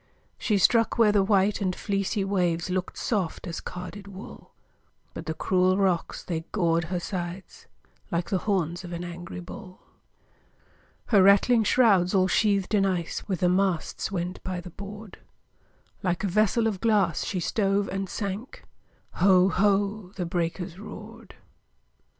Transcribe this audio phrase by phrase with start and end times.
[0.39, 4.51] She struck where the white and fleecy waves Look'd soft as carded wool,
[5.13, 7.67] But the cruel rocks, they gored her sides
[8.09, 9.79] Like the horns of an angry bull.
[11.09, 15.19] Her rattling shrouds, all sheathed in ice, With the masts went by the board;
[16.01, 18.63] Like a vessel of glass, she stove and sank,
[19.17, 19.49] Ho!
[19.49, 20.13] ho!
[20.15, 21.35] the breakers roared!